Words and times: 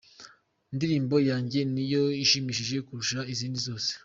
ndirimbo 0.75 1.15
yanjye 1.29 1.59
niyo 1.73 2.03
inshimishije 2.21 2.77
kurusha 2.85 3.19
izindi 3.33 3.59
zose. 3.67 3.91